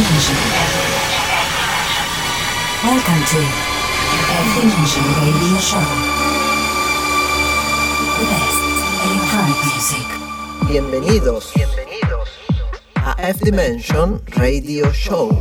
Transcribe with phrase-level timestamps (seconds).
[0.00, 0.36] Dimension.
[2.82, 3.40] Welcome to
[4.32, 5.84] F Dimension Radio Show.
[8.16, 8.62] The best
[9.04, 10.06] electronic music.
[10.68, 12.30] Bienvenidos, bienvenidos
[12.96, 15.38] a F Dimension Radio Show.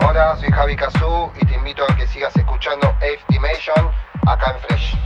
[0.00, 3.92] Hola, soy Javi Kazú y te invito a que sigas escuchando F Dimension
[4.26, 4.96] acá en Fresh.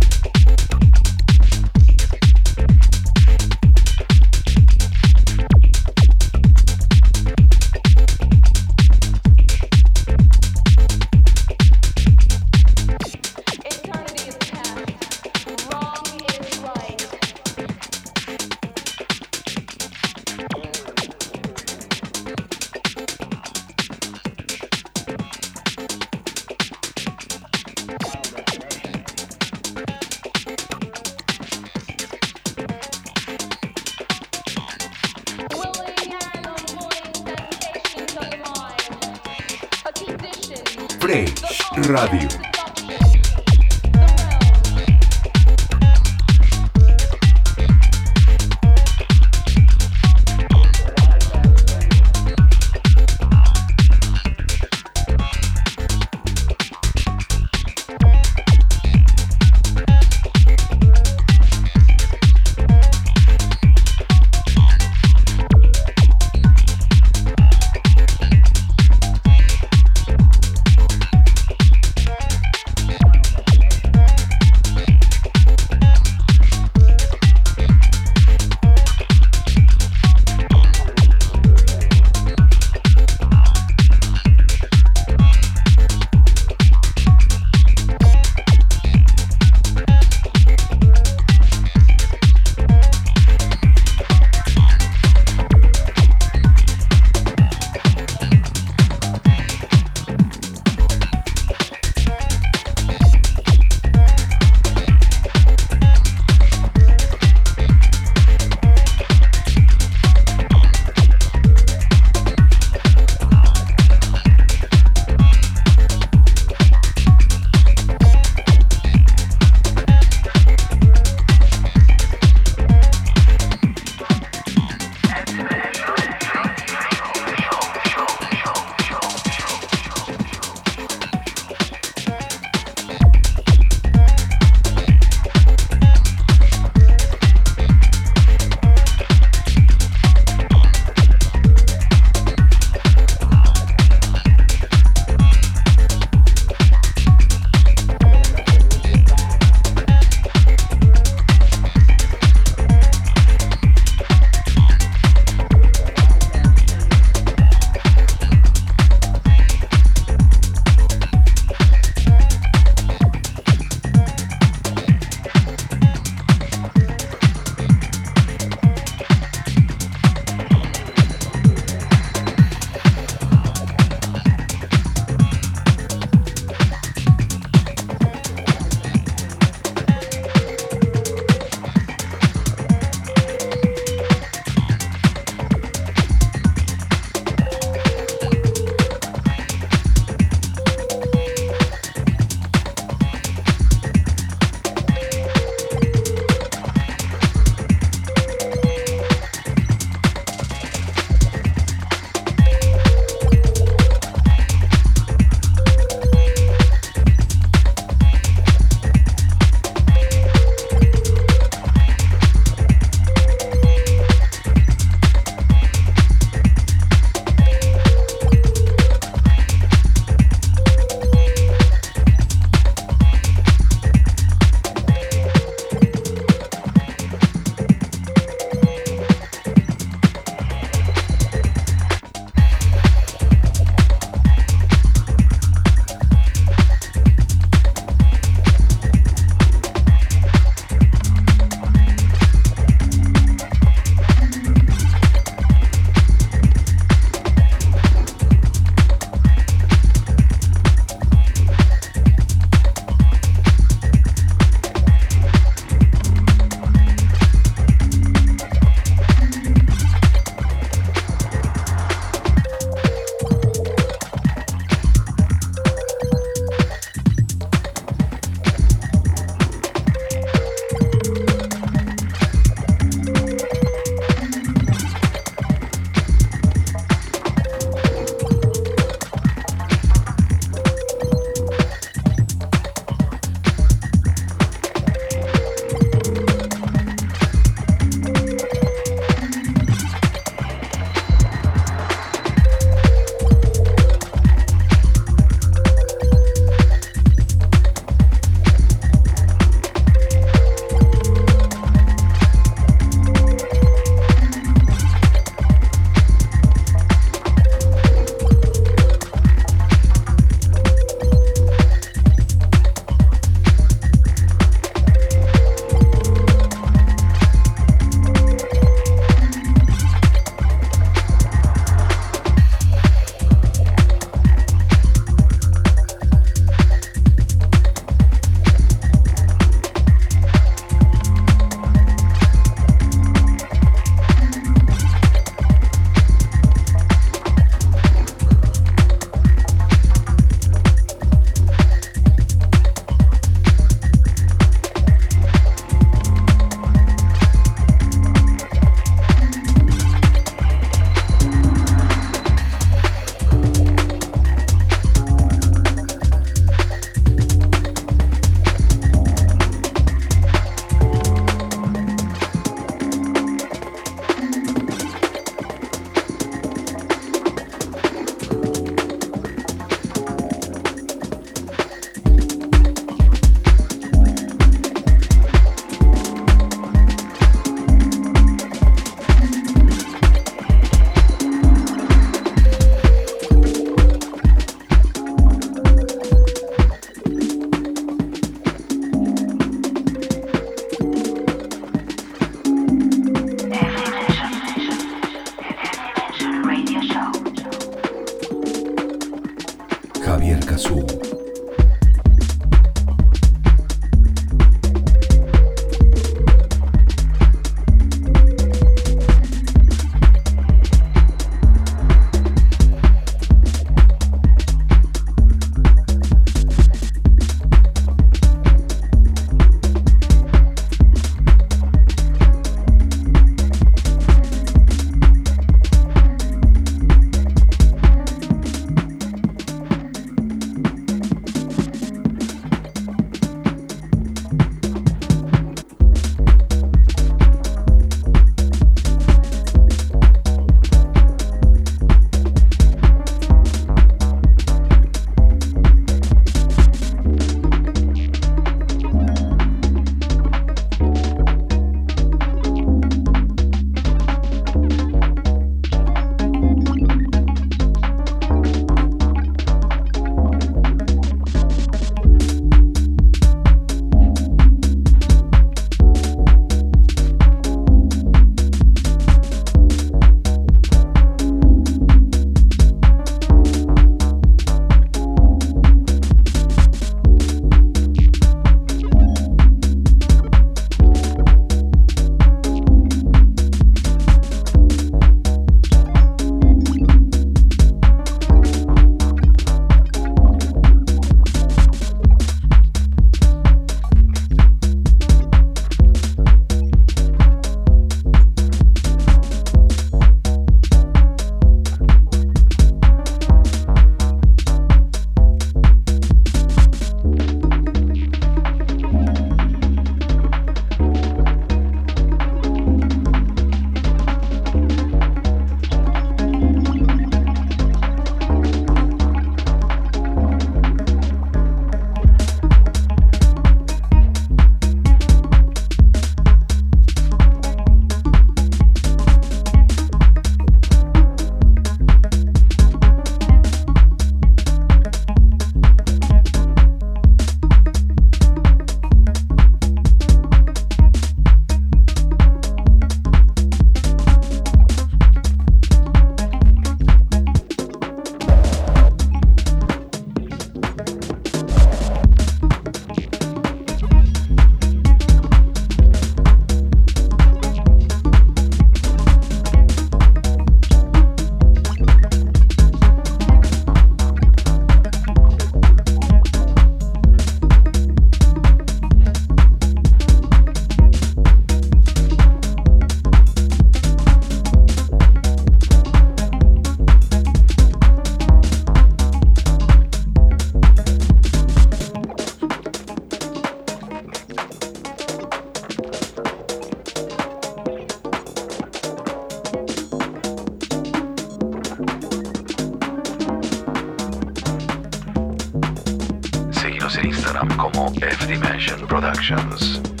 [597.03, 600.00] Instagram como F Dimension Productions.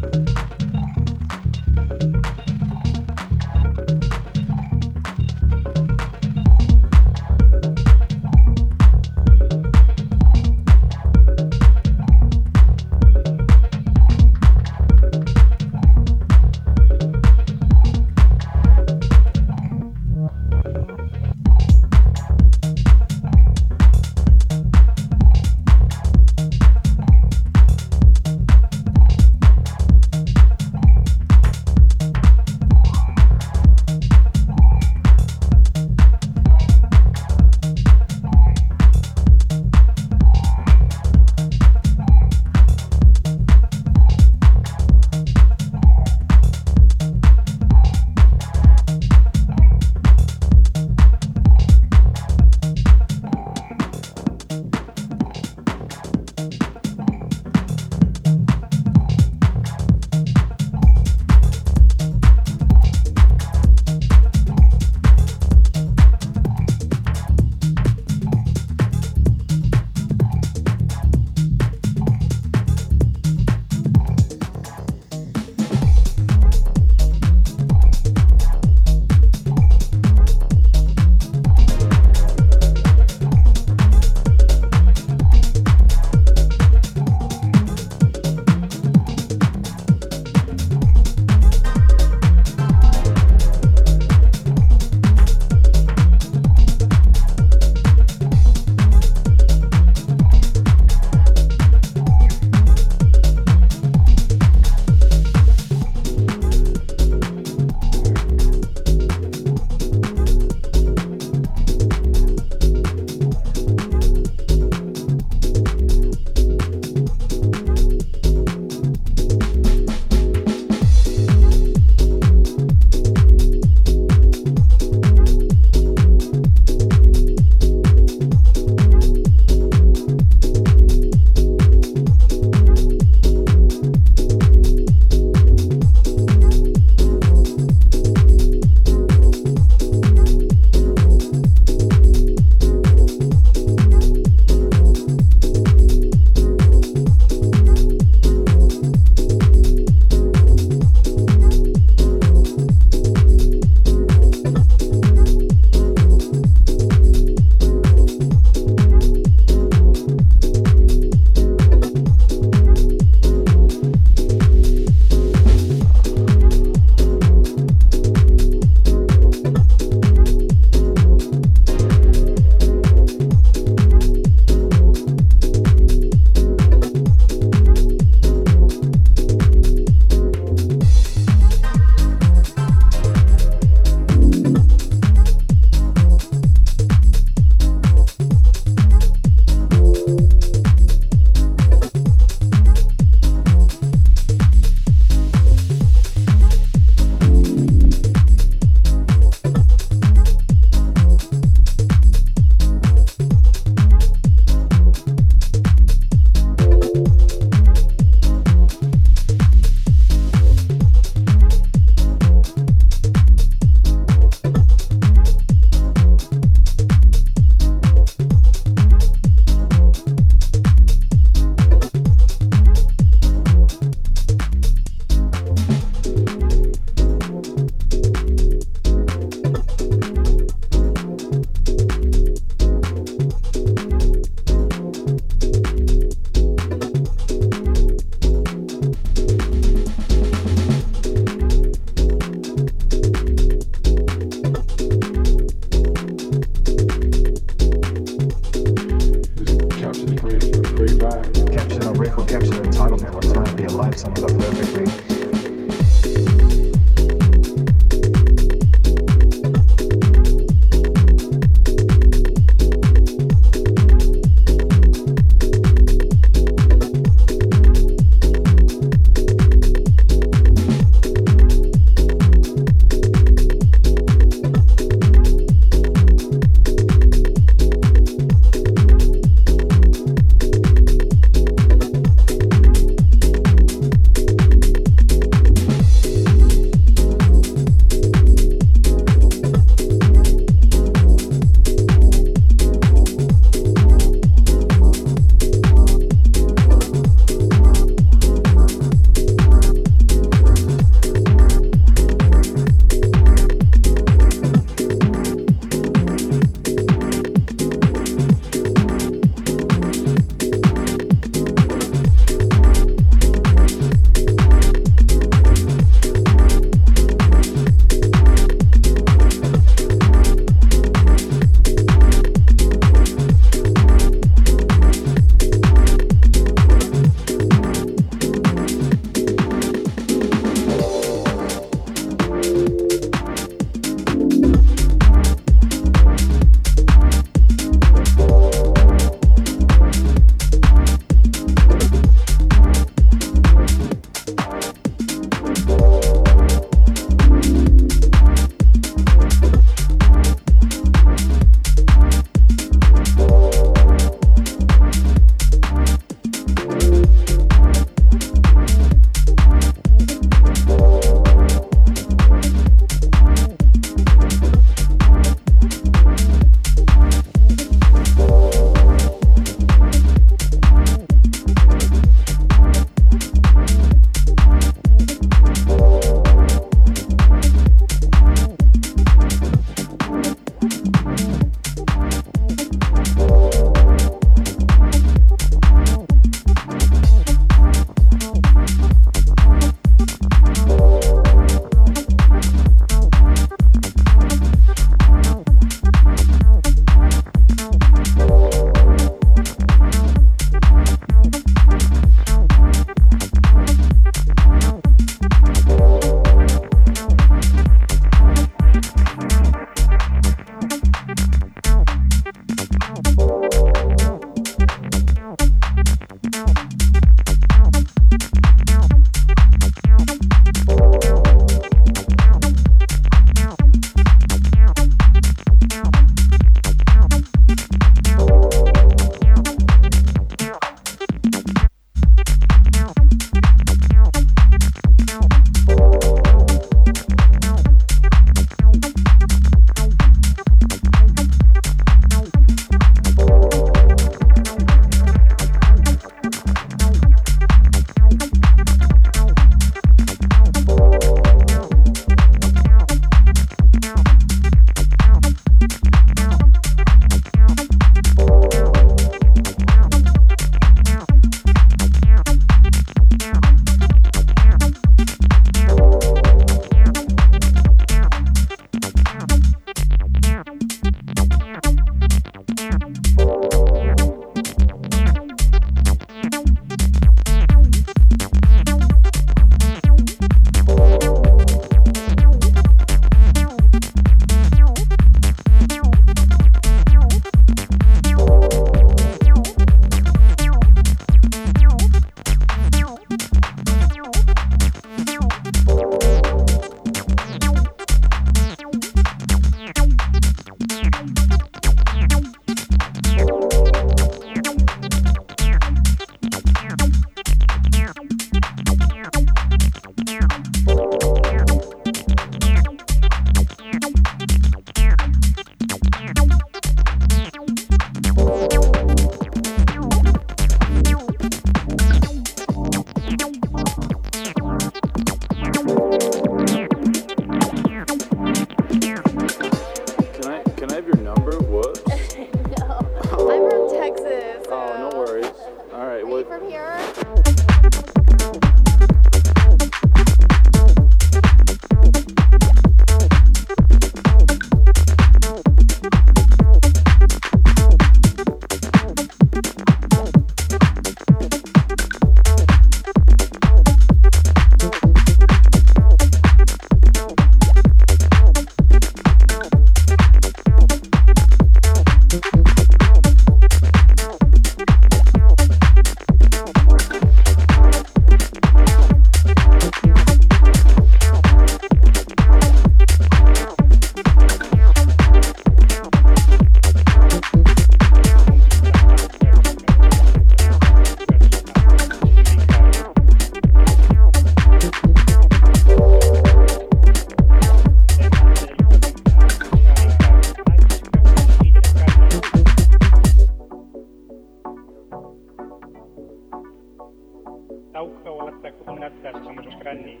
[599.60, 600.00] Franny.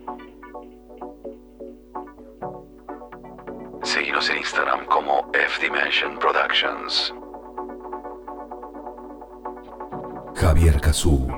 [3.82, 7.14] Seguimos en Instagram como F Dimension Productions.
[10.34, 11.28] Javier Cazú.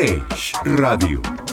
[0.00, 1.49] Fresh Radio.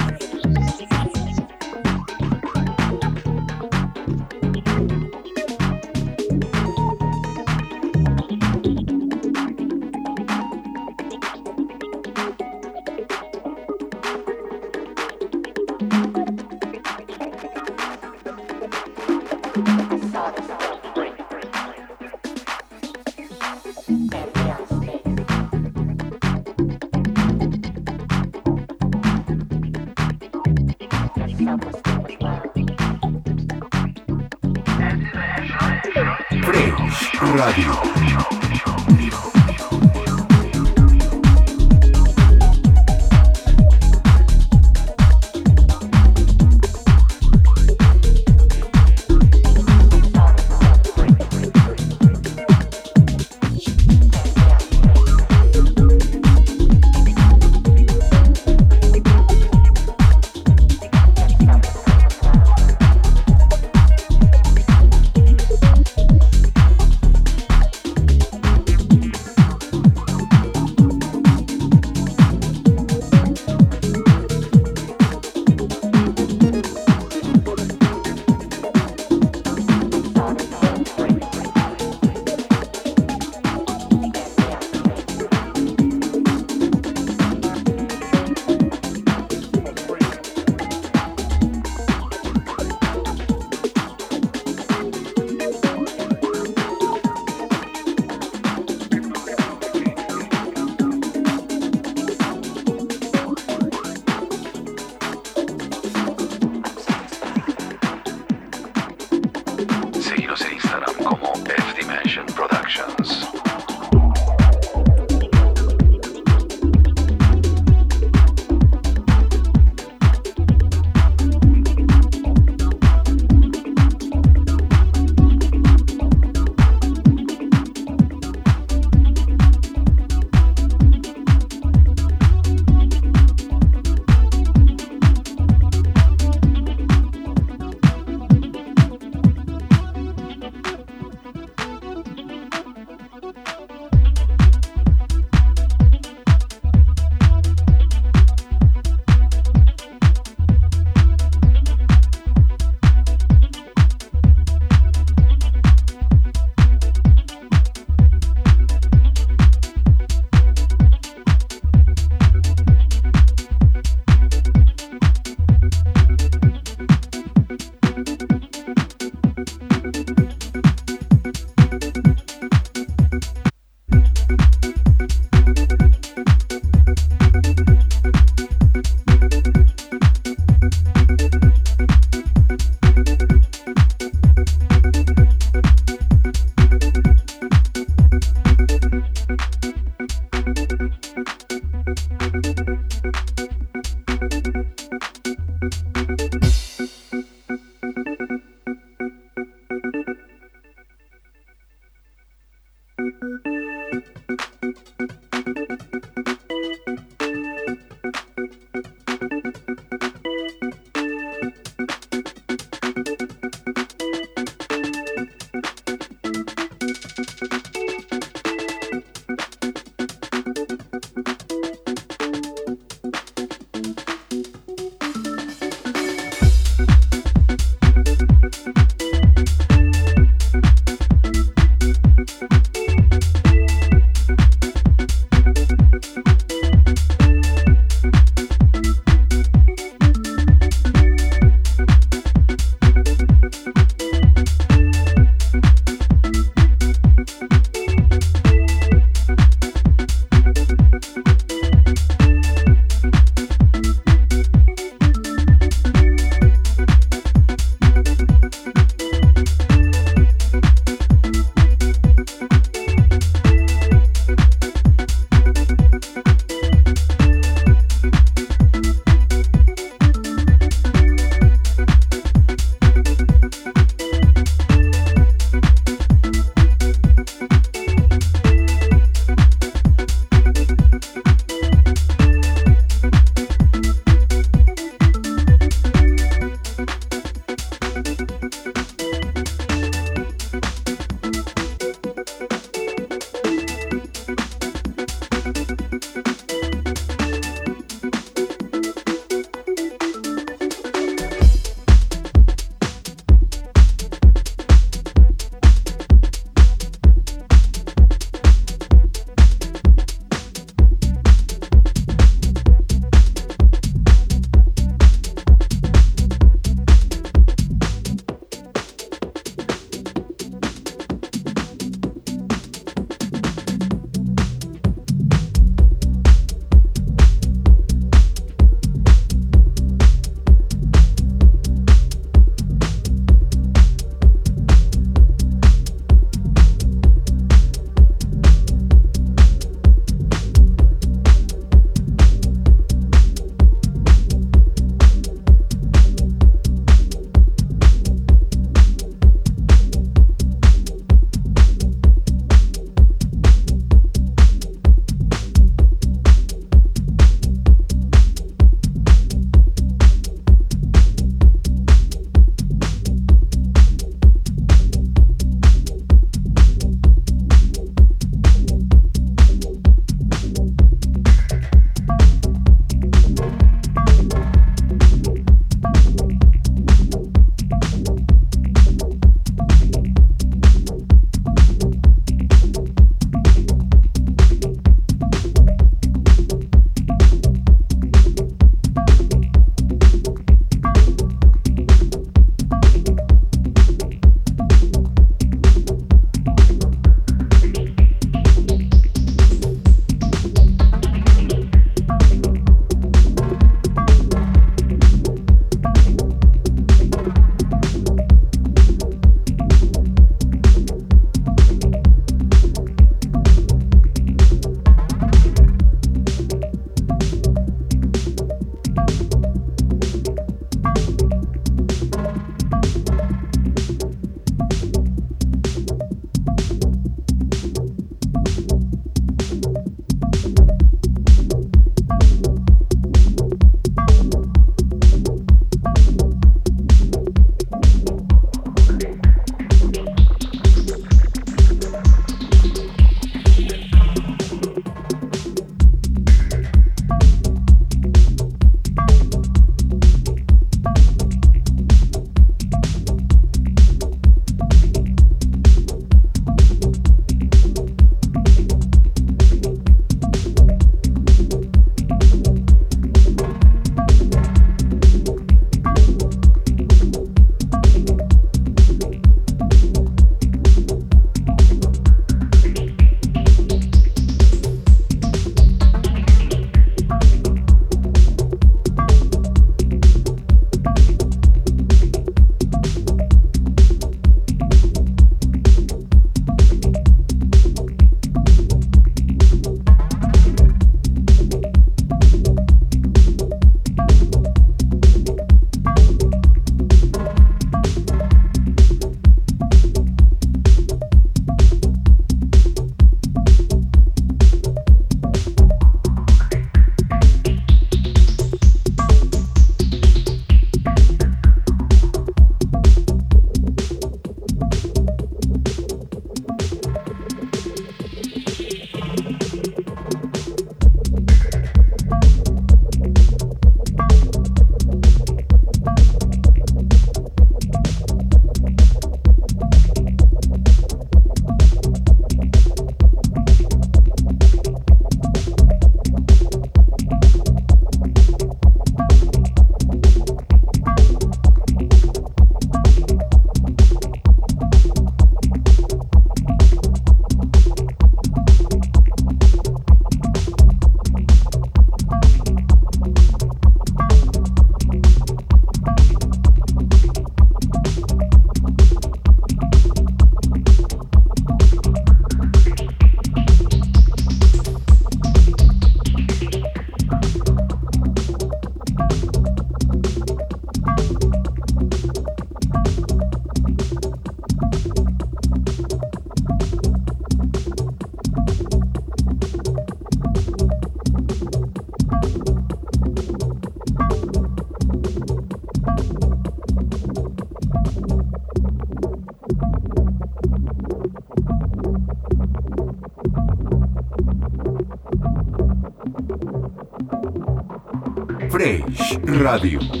[599.59, 600.00] Fresh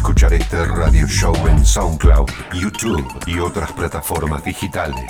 [0.00, 5.04] escuchar este radio show en SoundCloud, YouTube y otras plataformas digitales.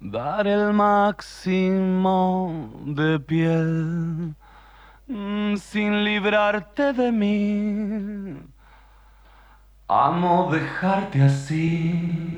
[0.00, 4.34] Dar el máximo de piel
[5.06, 8.36] mm, sin librarte de mí.
[9.88, 12.34] Amo dejarte así.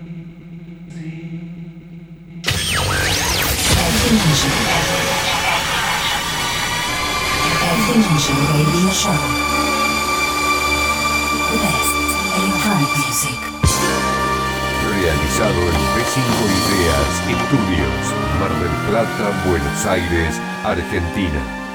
[15.02, 21.65] Realizado en P5 Ideas Estudios, Mar del Plata, Buenos Aires, Argentina.